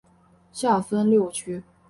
[0.51, 1.61] 下分六区。